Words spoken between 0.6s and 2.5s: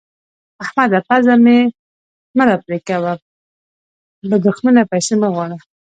احمده! پزه مې مه